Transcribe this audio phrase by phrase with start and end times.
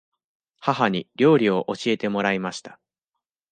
[0.61, 2.79] 母に料理を教えてもらいました。